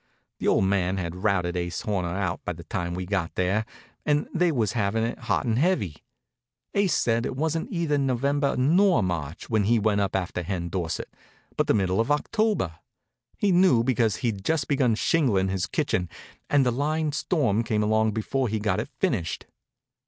The 0.39 0.47
old 0.47 0.63
man 0.63 0.97
had 0.97 1.17
routed 1.23 1.55
Ase 1.55 1.81
Horner 1.81 2.17
out 2.17 2.43
by 2.43 2.53
the 2.53 2.63
time 2.63 2.95
we 2.95 3.05
got 3.05 3.35
there, 3.35 3.67
and 4.03 4.27
they 4.33 4.51
was 4.51 4.71
havin' 4.71 5.03
it 5.03 5.19
hot 5.19 5.45
and 5.45 5.59
heavy. 5.59 5.97
Ase 6.73 6.95
said 6.95 7.23
it 7.23 7.35
wasn't 7.35 7.71
either 7.71 7.99
November 7.99 8.57
nor 8.57 9.03
March 9.03 9.47
when 9.47 9.65
he 9.65 9.77
went 9.77 10.01
up 10.01 10.15
after 10.15 10.41
Hen 10.41 10.69
Dorsett, 10.69 11.13
but 11.55 11.67
the 11.67 11.75
middle 11.75 11.99
of 11.99 12.09
October. 12.09 12.79
He 13.37 13.51
knew 13.51 13.83
because 13.83 14.15
he'd 14.15 14.43
just 14.43 14.67
begun 14.67 14.95
shingling 14.95 15.49
his 15.49 15.67
kitchen 15.67 16.09
and 16.49 16.65
the 16.65 16.71
line 16.71 17.11
storm 17.11 17.63
came 17.63 17.83
along 17.83 18.13
before 18.13 18.47
he 18.47 18.57
got 18.57 18.79
it 18.79 18.89
finished. 18.99 19.45